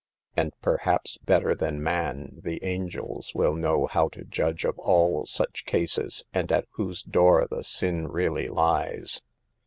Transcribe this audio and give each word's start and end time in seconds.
And 0.35 0.51
perhaps, 0.63 1.19
better 1.19 1.53
than 1.53 1.83
man, 1.83 2.39
the 2.43 2.59
angels 2.63 3.35
will 3.35 3.55
know 3.55 3.85
how 3.85 4.09
to 4.09 4.23
judge 4.23 4.65
of 4.65 4.79
all 4.79 5.27
such 5.27 5.63
cases, 5.67 6.25
and 6.33 6.51
at 6.51 6.65
whose 6.71 7.03
door 7.03 7.47
the 7.47 7.63
sin 7.63 8.07
really 8.07 8.47
lies. 8.47 9.21